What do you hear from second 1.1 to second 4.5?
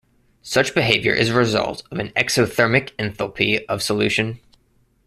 is a result of an exothermic enthalpy of solution.